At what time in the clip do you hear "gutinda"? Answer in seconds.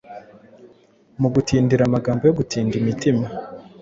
2.39-2.73